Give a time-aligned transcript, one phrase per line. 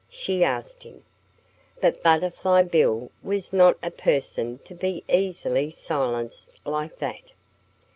[0.09, 1.03] she asked him.
[1.79, 7.33] But Butterfly Bill was not a person to be easily silenced like that.